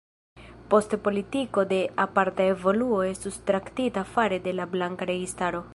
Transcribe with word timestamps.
Poste 0.71 0.97
politiko 1.07 1.65
de 1.73 1.79
aparta 2.07 2.47
evoluo 2.55 3.01
estus 3.11 3.39
traktita 3.53 4.07
fare 4.17 4.45
de 4.49 4.59
la 4.61 4.69
blanka 4.75 5.11
registaro. 5.17 5.67